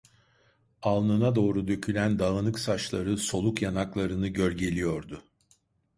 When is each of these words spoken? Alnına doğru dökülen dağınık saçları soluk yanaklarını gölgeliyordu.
Alnına 0.81 1.35
doğru 1.35 1.67
dökülen 1.67 2.19
dağınık 2.19 2.59
saçları 2.59 3.17
soluk 3.17 3.61
yanaklarını 3.61 4.27
gölgeliyordu. 4.27 5.23